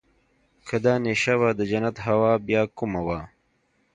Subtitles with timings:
[0.67, 3.19] که دا نېشه وه د جنت هوا بيا کومه وه.